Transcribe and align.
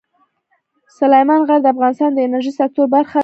سلیمان 0.97 1.41
غر 1.47 1.59
د 1.63 1.67
افغانستان 1.73 2.11
د 2.13 2.19
انرژۍ 2.27 2.53
سکتور 2.59 2.87
برخه 2.95 3.15
ده. 3.19 3.19